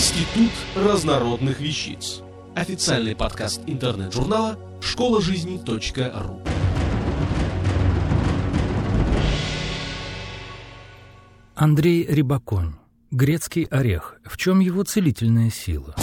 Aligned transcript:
Институт 0.00 0.50
разнородных 0.74 1.60
вещиц. 1.60 2.22
Официальный 2.54 3.14
подкаст 3.14 3.60
интернет-журнала 3.66 4.58
школа 4.80 5.20
жизни 5.20 5.60
.ру. 5.62 6.40
Андрей 11.54 12.06
Рибаконь. 12.06 12.76
Грецкий 13.10 13.64
орех. 13.64 14.18
В 14.24 14.38
чем 14.38 14.60
его 14.60 14.84
целительная 14.84 15.50
сила? 15.50 15.94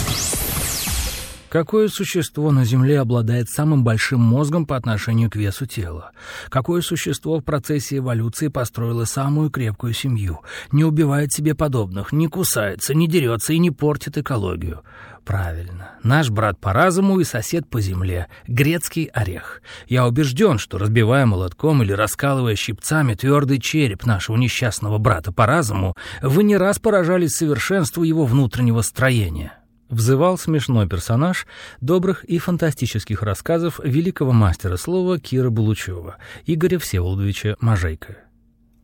Какое 1.48 1.88
существо 1.88 2.50
на 2.50 2.64
Земле 2.64 3.00
обладает 3.00 3.48
самым 3.48 3.82
большим 3.82 4.20
мозгом 4.20 4.66
по 4.66 4.76
отношению 4.76 5.30
к 5.30 5.36
весу 5.36 5.64
тела? 5.64 6.12
Какое 6.50 6.82
существо 6.82 7.40
в 7.40 7.44
процессе 7.44 7.98
эволюции 7.98 8.48
построило 8.48 9.06
самую 9.06 9.50
крепкую 9.50 9.94
семью, 9.94 10.40
не 10.72 10.84
убивает 10.84 11.32
себе 11.32 11.54
подобных, 11.54 12.12
не 12.12 12.28
кусается, 12.28 12.92
не 12.92 13.08
дерется 13.08 13.54
и 13.54 13.58
не 13.58 13.70
портит 13.70 14.18
экологию? 14.18 14.82
Правильно. 15.24 15.92
Наш 16.02 16.30
брат 16.30 16.58
по 16.58 16.72
разуму 16.72 17.20
и 17.20 17.24
сосед 17.24 17.68
по 17.68 17.80
земле— 17.80 18.28
грецкий 18.46 19.04
орех. 19.06 19.62
Я 19.86 20.06
убежден, 20.06 20.58
что, 20.58 20.78
разбивая 20.78 21.26
молотком 21.26 21.82
или 21.82 21.92
раскалывая 21.92 22.56
щипцами 22.56 23.14
твердый 23.14 23.58
череп 23.58 24.04
нашего 24.06 24.36
несчастного 24.36 24.98
брата 24.98 25.32
по 25.32 25.46
разуму, 25.46 25.96
вы 26.22 26.44
не 26.44 26.56
раз 26.56 26.78
поражались 26.78 27.36
совершенству 27.36 28.02
его 28.02 28.24
внутреннего 28.24 28.82
строения 28.82 29.52
взывал 29.88 30.38
смешной 30.38 30.88
персонаж 30.88 31.46
добрых 31.80 32.24
и 32.24 32.38
фантастических 32.38 33.22
рассказов 33.22 33.80
великого 33.82 34.32
мастера 34.32 34.76
слова 34.76 35.18
Кира 35.18 35.50
Булучева, 35.50 36.16
Игоря 36.46 36.78
Всеволодовича 36.78 37.56
Мажейка. 37.60 38.18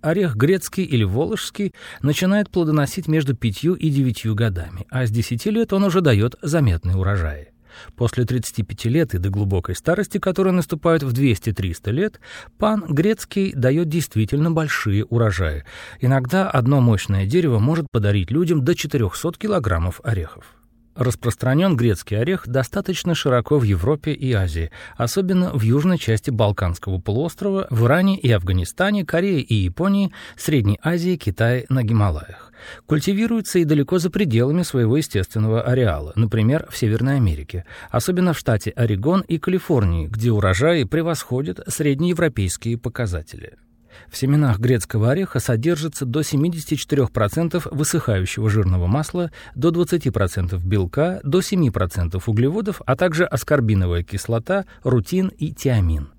Орех 0.01 0.37
грецкий 0.37 0.85
или 0.85 1.03
волжский 1.03 1.73
начинает 2.03 2.51
плодоносить 2.51 3.09
между 3.09 3.35
пятью 3.35 3.75
и 3.75 3.89
девятью 3.89 4.35
годами, 4.35 4.87
а 4.91 5.07
с 5.07 5.11
десяти 5.11 5.51
лет 5.51 5.73
он 5.73 5.85
уже 5.85 6.03
дает 6.03 6.35
заметные 6.43 6.97
урожаи. 6.97 7.55
После 7.97 8.25
35 8.25 8.85
лет 8.87 9.15
и 9.15 9.19
до 9.19 9.31
глубокой 9.31 9.75
старости, 9.75 10.19
которая 10.19 10.53
наступает 10.53 11.03
в 11.03 11.13
200-300 11.13 11.91
лет, 11.91 12.21
пан 12.59 12.85
грецкий 12.89 13.53
дает 13.53 13.89
действительно 13.89 14.51
большие 14.51 15.05
урожаи. 15.05 15.65
Иногда 16.01 16.51
одно 16.51 16.81
мощное 16.81 17.27
дерево 17.27 17.59
может 17.59 17.87
подарить 17.91 18.31
людям 18.31 18.65
до 18.65 18.75
400 18.75 19.33
килограммов 19.39 20.01
орехов. 20.05 20.45
Распространен 20.95 21.77
грецкий 21.77 22.19
орех 22.19 22.47
достаточно 22.47 23.15
широко 23.15 23.59
в 23.59 23.65
Европе 23.65 24.13
и 24.13 24.33
Азии, 24.33 24.71
особенно 24.97 25.51
в 25.53 25.63
южной 25.63 25.99
части 25.99 26.31
Балканского 26.31 26.99
полуострова, 26.99 27.67
в 27.71 27.85
Иране 27.87 28.17
и 28.17 28.31
Афганистане, 28.31 29.05
Корее 29.05 29.41
и 29.41 29.55
Японии, 29.55 30.13
Средней 30.37 30.79
Азии, 30.83 31.17
Китае, 31.17 31.67
на 31.69 31.83
Гималаях. 31.83 32.53
Культивируется 32.87 33.59
и 33.59 33.65
далеко 33.65 33.99
за 33.99 34.11
пределами 34.11 34.63
своего 34.63 34.97
естественного 34.97 35.63
ареала, 35.63 36.13
например, 36.15 36.67
в 36.71 36.77
Северной 36.77 37.17
Америке, 37.17 37.65
особенно 37.91 38.33
в 38.33 38.39
штате 38.39 38.71
Орегон 38.71 39.23
и 39.23 39.39
Калифорнии, 39.39 40.07
где 40.07 40.31
урожаи 40.31 40.85
превосходят 40.85 41.61
среднеевропейские 41.67 42.79
показатели. 42.79 43.55
В 44.11 44.17
семенах 44.17 44.59
грецкого 44.59 45.11
ореха 45.11 45.41
содержится 45.41 46.07
до 46.07 46.21
74% 46.21 47.69
высыхающего 47.71 48.49
жирного 48.51 48.87
масла, 48.87 49.31
до 49.55 49.71
20% 49.71 50.59
белка, 50.65 51.21
до 51.23 51.41
7% 51.41 52.23
углеводов, 52.27 52.81
а 52.87 52.97
также 52.97 53.25
аскорбиновая 53.25 54.03
кислота, 54.03 54.65
рутин 54.83 55.29
и 55.29 55.53
тиамин. 55.53 56.14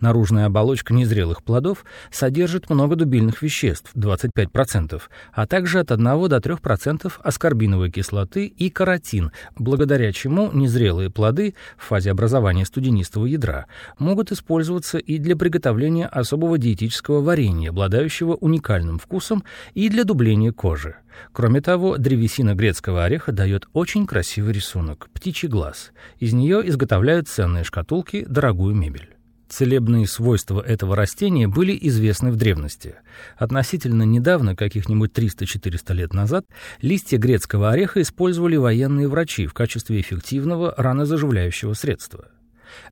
Наружная 0.00 0.46
оболочка 0.46 0.94
незрелых 0.94 1.42
плодов 1.42 1.84
содержит 2.10 2.70
много 2.70 2.96
дубильных 2.96 3.42
веществ 3.42 3.90
25%, 3.94 5.00
а 5.32 5.46
также 5.46 5.80
от 5.80 5.92
1 5.92 6.04
до 6.04 6.36
3% 6.36 7.12
аскорбиновой 7.22 7.90
кислоты 7.90 8.46
и 8.46 8.70
каротин, 8.70 9.32
благодаря 9.56 10.12
чему 10.12 10.50
незрелые 10.52 11.10
плоды 11.10 11.54
в 11.76 11.84
фазе 11.84 12.10
образования 12.10 12.64
студенистого 12.64 13.26
ядра 13.26 13.66
могут 13.98 14.32
использоваться 14.32 14.98
и 14.98 15.18
для 15.18 15.36
приготовления 15.36 16.06
особого 16.06 16.58
диетического 16.58 17.20
варенья, 17.20 17.70
обладающего 17.70 18.34
уникальным 18.34 18.98
вкусом, 18.98 19.44
и 19.74 19.88
для 19.88 20.04
дубления 20.04 20.52
кожи. 20.52 20.96
Кроме 21.32 21.60
того, 21.60 21.96
древесина 21.96 22.54
грецкого 22.54 23.04
ореха 23.04 23.32
дает 23.32 23.68
очень 23.72 24.06
красивый 24.06 24.52
рисунок– 24.52 25.08
птичий 25.12 25.48
глаз. 25.48 25.92
Из 26.18 26.32
нее 26.32 26.62
изготовляют 26.68 27.28
ценные 27.28 27.64
шкатулки, 27.64 28.24
дорогую 28.28 28.74
мебель. 28.74 29.17
Целебные 29.48 30.06
свойства 30.06 30.60
этого 30.60 30.94
растения 30.94 31.48
были 31.48 31.76
известны 31.80 32.30
в 32.30 32.36
древности. 32.36 32.96
Относительно 33.36 34.02
недавно, 34.02 34.54
каких-нибудь 34.54 35.12
300-400 35.12 35.94
лет 35.94 36.12
назад, 36.12 36.44
листья 36.82 37.16
грецкого 37.16 37.70
ореха 37.70 38.02
использовали 38.02 38.56
военные 38.56 39.08
врачи 39.08 39.46
в 39.46 39.54
качестве 39.54 40.00
эффективного 40.00 40.74
ранозаживляющего 40.76 41.72
средства. 41.72 42.28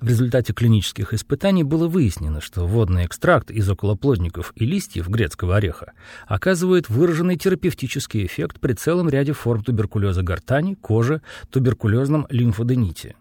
В 0.00 0.08
результате 0.08 0.54
клинических 0.54 1.12
испытаний 1.12 1.62
было 1.62 1.88
выяснено, 1.88 2.40
что 2.40 2.66
водный 2.66 3.04
экстракт 3.04 3.50
из 3.50 3.68
околоплодников 3.68 4.52
и 4.56 4.64
листьев 4.64 5.08
грецкого 5.08 5.56
ореха 5.56 5.92
оказывает 6.26 6.88
выраженный 6.88 7.36
терапевтический 7.36 8.24
эффект 8.24 8.60
при 8.60 8.72
целом 8.72 9.10
ряде 9.10 9.32
форм 9.32 9.62
туберкулеза 9.62 10.22
гортани, 10.22 10.74
кожи, 10.74 11.20
туберкулезном 11.50 12.26
лимфодените. 12.30 13.16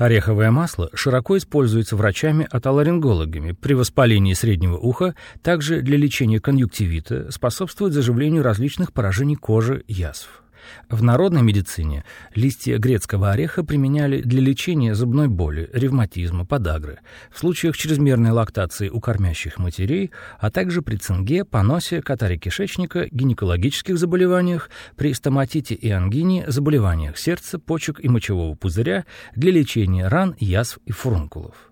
Ореховое 0.00 0.50
масло 0.50 0.88
широко 0.94 1.36
используется 1.36 1.94
врачами-отоларингологами 1.94 3.52
при 3.52 3.74
воспалении 3.74 4.32
среднего 4.32 4.78
уха, 4.78 5.14
также 5.42 5.82
для 5.82 5.98
лечения 5.98 6.40
конъюнктивита, 6.40 7.30
способствует 7.30 7.92
заживлению 7.92 8.42
различных 8.42 8.94
поражений 8.94 9.36
кожи, 9.36 9.84
язв. 9.88 10.39
В 10.88 11.02
народной 11.02 11.42
медицине 11.42 12.04
листья 12.34 12.78
грецкого 12.78 13.30
ореха 13.30 13.64
применяли 13.64 14.20
для 14.22 14.40
лечения 14.40 14.94
зубной 14.94 15.28
боли, 15.28 15.68
ревматизма, 15.72 16.44
подагры, 16.44 16.98
в 17.30 17.38
случаях 17.38 17.76
чрезмерной 17.76 18.30
лактации 18.30 18.88
у 18.88 19.00
кормящих 19.00 19.58
матерей, 19.58 20.10
а 20.38 20.50
также 20.50 20.82
при 20.82 20.96
цинге, 20.96 21.44
поносе, 21.44 22.02
катаре 22.02 22.38
кишечника, 22.38 23.08
гинекологических 23.10 23.98
заболеваниях, 23.98 24.70
при 24.96 25.14
стоматите 25.14 25.74
и 25.74 25.90
ангине, 25.90 26.44
заболеваниях 26.48 27.18
сердца, 27.18 27.58
почек 27.58 28.00
и 28.02 28.08
мочевого 28.08 28.54
пузыря, 28.54 29.04
для 29.34 29.52
лечения 29.52 30.08
ран, 30.08 30.34
язв 30.38 30.78
и 30.86 30.92
фурункулов. 30.92 31.70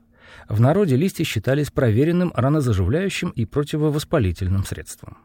В 0.49 0.60
народе 0.60 0.97
листья 0.97 1.25
считались 1.25 1.70
проверенным 1.70 2.32
ранозаживляющим 2.34 3.31
и 3.31 3.44
противовоспалительным 3.44 4.65
средством. 4.65 5.19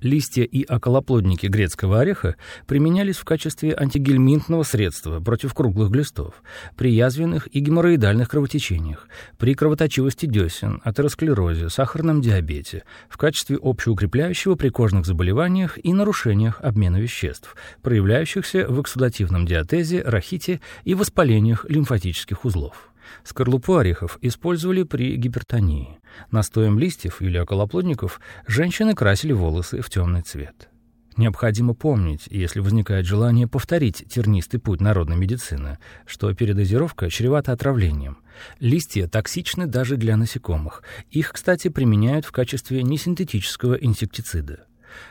Листья 0.00 0.42
и 0.42 0.64
околоплодники 0.64 1.46
грецкого 1.46 2.00
ореха 2.00 2.36
применялись 2.66 3.16
в 3.16 3.24
качестве 3.24 3.74
антигельминтного 3.74 4.62
средства 4.62 5.20
против 5.20 5.54
круглых 5.54 5.90
глистов, 5.90 6.42
при 6.76 6.92
язвенных 6.92 7.48
и 7.54 7.60
геморроидальных 7.60 8.28
кровотечениях, 8.28 9.08
при 9.38 9.54
кровоточивости 9.54 10.26
десен, 10.26 10.80
атеросклерозе, 10.84 11.68
сахарном 11.68 12.20
диабете, 12.20 12.84
в 13.08 13.16
качестве 13.16 13.58
общеукрепляющего 13.60 14.54
при 14.54 14.68
кожных 14.68 15.06
заболеваниях 15.06 15.78
и 15.82 15.92
нарушениях 15.92 16.60
обмена 16.60 16.96
веществ, 16.96 17.56
проявляющихся 17.82 18.66
в 18.68 18.80
эксудативном 18.80 19.46
диатезе, 19.46 20.02
рахите 20.02 20.60
и 20.84 20.94
воспалениях 20.94 21.64
лимфатических 21.68 22.44
узлов. 22.44 22.90
Скорлупу 23.24 23.76
орехов 23.76 24.18
использовали 24.22 24.82
при 24.82 25.16
гипертонии. 25.16 25.98
Настоем 26.30 26.78
листьев 26.78 27.22
или 27.22 27.38
околоплодников 27.38 28.20
женщины 28.46 28.94
красили 28.94 29.32
волосы 29.32 29.80
в 29.80 29.90
темный 29.90 30.22
цвет. 30.22 30.68
Необходимо 31.16 31.72
помнить, 31.72 32.26
если 32.30 32.60
возникает 32.60 33.06
желание 33.06 33.48
повторить 33.48 34.04
тернистый 34.06 34.60
путь 34.60 34.82
народной 34.82 35.16
медицины, 35.16 35.78
что 36.04 36.32
передозировка 36.34 37.08
чревата 37.08 37.52
отравлением. 37.52 38.18
Листья 38.60 39.08
токсичны 39.08 39.66
даже 39.66 39.96
для 39.96 40.18
насекомых. 40.18 40.82
Их, 41.10 41.32
кстати, 41.32 41.68
применяют 41.68 42.26
в 42.26 42.32
качестве 42.32 42.82
несинтетического 42.82 43.74
инсектицида. 43.74 44.66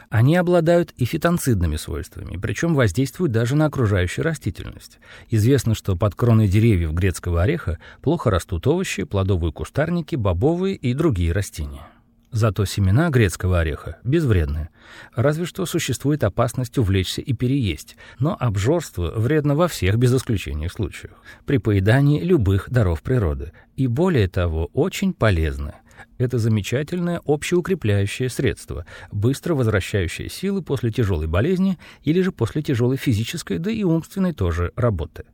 Они 0.10 0.36
обладают 0.36 0.92
и 0.98 1.06
фитонцидными 1.06 1.76
свойствами, 1.76 2.38
причем 2.38 2.76
воздействуют 2.76 3.32
даже 3.32 3.56
на 3.56 3.66
окружающую 3.66 4.24
растительность. 4.24 5.00
Известно, 5.30 5.76
что 5.76 5.96
под 5.96 6.16
кроной 6.16 6.48
деревьев 6.48 6.94
грецкого 6.94 7.44
ореха 7.44 7.80
плохо 8.02 8.30
растут 8.30 8.68
овощи, 8.68 9.04
плодовые 9.04 9.52
кустарники, 9.52 10.16
бобовые 10.16 10.76
и 10.76 10.94
другие 10.94 11.32
растения. 11.32 11.88
Зато 12.36 12.66
семена 12.66 13.10
грецкого 13.10 13.62
ореха 13.62 13.98
безвредны. 14.04 14.68
Разве 15.16 15.46
что 15.46 15.66
существует 15.66 16.22
опасность 16.26 16.78
увлечься 16.78 17.22
и 17.22 17.32
переесть, 17.32 17.96
но 18.20 18.36
обжорство 18.38 19.14
вредно 19.16 19.56
во 19.56 19.70
всех 19.70 19.96
без 19.96 20.14
исключения 20.14 20.70
случаях, 20.70 21.14
при 21.46 21.60
поедании 21.60 22.22
любых 22.22 22.70
даров 22.70 23.04
природы, 23.04 23.54
и 23.78 23.88
более 23.88 24.28
того, 24.28 24.70
очень 24.74 25.14
полезно. 25.14 25.76
Это 26.18 26.38
замечательное 26.38 27.22
общеукрепляющее 27.26 28.30
средство, 28.30 28.86
быстро 29.12 29.56
возвращающее 29.56 30.30
силы 30.30 30.62
после 30.62 30.92
тяжелой 30.92 31.28
болезни 31.28 31.78
или 32.04 32.22
же 32.22 32.32
после 32.32 32.62
тяжелой 32.62 32.98
физической, 32.98 33.58
да 33.58 33.72
и 33.72 33.84
умственной 33.84 34.34
тоже 34.34 34.72
работы. 34.76 35.26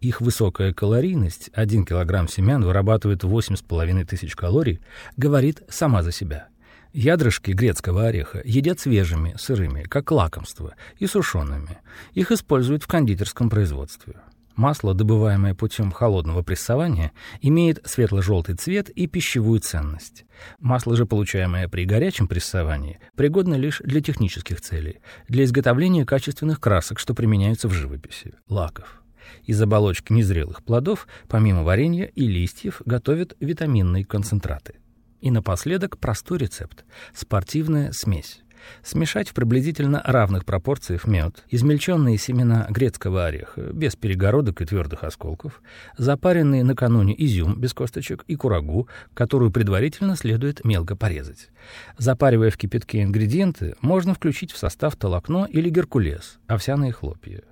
Их 0.00 0.20
высокая 0.20 0.72
калорийность, 0.72 1.50
1 1.52 1.84
килограмм 1.84 2.28
семян 2.28 2.64
вырабатывает 2.64 3.24
8,5 3.24 4.04
тысяч 4.04 4.34
калорий, 4.36 4.80
говорит 5.16 5.62
сама 5.68 6.02
за 6.02 6.12
себя. 6.12 6.48
Ядрышки 6.92 7.50
грецкого 7.50 8.06
ореха 8.06 8.40
едят 8.44 8.78
свежими, 8.78 9.34
сырыми, 9.36 9.82
как 9.82 10.12
лакомство, 10.12 10.74
и 10.98 11.08
сушеными. 11.08 11.78
Их 12.12 12.30
используют 12.30 12.84
в 12.84 12.86
кондитерском 12.86 13.50
производстве. 13.50 14.14
Масло, 14.56 14.94
добываемое 14.94 15.54
путем 15.54 15.90
холодного 15.90 16.42
прессования, 16.42 17.12
имеет 17.40 17.80
светло-желтый 17.84 18.54
цвет 18.54 18.88
и 18.88 19.08
пищевую 19.08 19.58
ценность. 19.60 20.24
Масло 20.60 20.94
же, 20.94 21.06
получаемое 21.06 21.68
при 21.68 21.84
горячем 21.84 22.28
прессовании, 22.28 23.00
пригодно 23.16 23.54
лишь 23.54 23.80
для 23.80 24.00
технических 24.00 24.60
целей, 24.60 25.00
для 25.28 25.44
изготовления 25.44 26.06
качественных 26.06 26.60
красок, 26.60 27.00
что 27.00 27.14
применяются 27.14 27.68
в 27.68 27.72
живописи, 27.72 28.34
лаков. 28.48 29.02
Из 29.44 29.60
оболочки 29.60 30.12
незрелых 30.12 30.62
плодов, 30.62 31.08
помимо 31.28 31.64
варенья 31.64 32.04
и 32.04 32.26
листьев, 32.26 32.80
готовят 32.84 33.36
витаминные 33.40 34.04
концентраты. 34.04 34.74
И 35.20 35.30
напоследок 35.30 35.98
простой 35.98 36.38
рецепт– 36.38 36.84
спортивная 37.14 37.92
смесь. 37.92 38.43
Смешать 38.82 39.28
в 39.28 39.34
приблизительно 39.34 40.02
равных 40.04 40.44
пропорциях 40.44 41.06
мед, 41.06 41.44
измельченные 41.50 42.18
семена 42.18 42.66
грецкого 42.70 43.26
ореха, 43.26 43.72
без 43.72 43.96
перегородок 43.96 44.60
и 44.60 44.66
твердых 44.66 45.04
осколков, 45.04 45.62
запаренный 45.96 46.62
накануне 46.62 47.14
изюм 47.16 47.60
без 47.60 47.72
косточек 47.74 48.24
и 48.26 48.36
курагу, 48.36 48.88
которую 49.14 49.50
предварительно 49.50 50.16
следует 50.16 50.64
мелко 50.64 50.96
порезать. 50.96 51.50
Запаривая 51.98 52.50
в 52.50 52.56
кипятке 52.56 53.02
ингредиенты, 53.02 53.74
можно 53.80 54.14
включить 54.14 54.52
в 54.52 54.58
состав 54.58 54.96
толокно 54.96 55.46
или 55.50 55.70
геркулес, 55.70 56.38
овсяные 56.46 56.92
хлопья. 56.92 57.42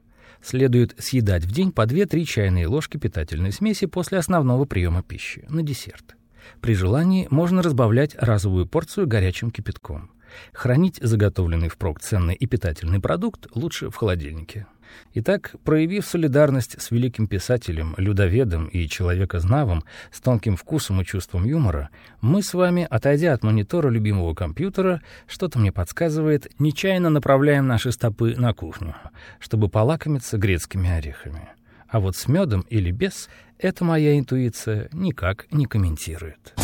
Следует 0.43 0.95
съедать 0.99 1.45
в 1.45 1.53
день 1.53 1.71
по 1.71 1.83
2-3 1.83 2.25
чайные 2.25 2.67
ложки 2.67 2.97
питательной 2.97 3.53
смеси 3.53 3.87
после 3.87 4.19
основного 4.19 4.65
приема 4.65 5.03
пищи, 5.03 5.45
на 5.49 5.63
десерт. 5.63 6.17
При 6.61 6.75
желании 6.75 7.29
можно 7.31 7.63
разбавлять 7.63 8.17
разовую 8.19 8.67
порцию 8.67 9.07
горячим 9.07 9.51
кипятком. 9.51 10.11
Хранить 10.53 10.99
заготовленный 11.01 11.69
впрок 11.69 12.01
ценный 12.01 12.35
и 12.35 12.47
питательный 12.47 13.01
продукт 13.01 13.47
лучше 13.55 13.91
в 13.91 13.97
холодильнике. 13.97 14.67
Итак, 15.15 15.55
проявив 15.65 16.07
солидарность 16.07 16.81
с 16.81 16.91
великим 16.91 17.27
писателем, 17.27 17.95
людоведом 17.97 18.67
и 18.67 18.89
человекознавом 18.89 19.85
с 20.11 20.21
тонким 20.21 20.57
вкусом 20.57 21.01
и 21.01 21.05
чувством 21.05 21.45
юмора, 21.45 21.91
мы 22.21 22.43
с 22.43 22.55
вами, 22.55 22.87
отойдя 22.89 23.33
от 23.33 23.43
монитора 23.43 23.89
любимого 23.89 24.35
компьютера, 24.35 25.03
что-то 25.27 25.59
мне 25.59 25.73
подсказывает, 25.73 26.49
нечаянно 26.59 27.11
направляем 27.11 27.67
наши 27.67 27.93
стопы 27.93 28.35
на 28.37 28.53
кухню, 28.55 28.95
чтобы 29.39 29.69
полакомиться 29.69 30.39
грецкими 30.39 30.91
орехами. 30.91 31.49
А 31.89 32.01
вот 32.01 32.17
с 32.17 32.27
медом 32.27 32.65
или 32.71 32.91
без 32.91 33.29
это 33.59 33.85
моя 33.85 34.19
интуиция 34.19 34.89
никак 34.93 35.47
не 35.53 35.67
комментирует. 35.67 36.55